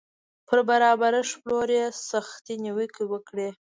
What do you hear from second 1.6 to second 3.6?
یې سختې نیوکې وکړې